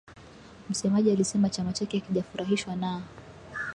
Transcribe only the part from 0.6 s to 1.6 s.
msemaji alisema